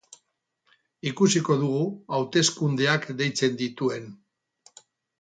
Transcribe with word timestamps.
Ikusiko 1.11 1.59
dugu 1.65 1.83
hauteskundeak 2.17 3.09
deitzen 3.23 3.63
dituen. 3.65 4.13